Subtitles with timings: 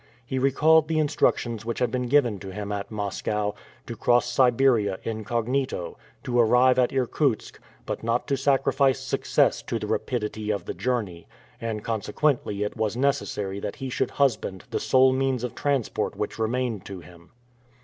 [0.25, 3.53] He recalled the instructions which had been given to him at Moscow
[3.85, 9.85] to cross Siberia incognito, to arrive at Irkutsk, but not to sacrifice success to the
[9.85, 11.27] rapidity of the journey;
[11.61, 16.39] and consequently it was necessary that he should husband the sole means of transport which
[16.39, 17.29] remained to him.